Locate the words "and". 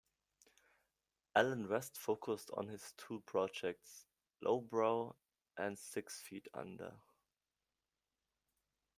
5.59-5.77